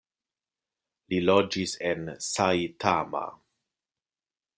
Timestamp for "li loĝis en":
1.11-2.09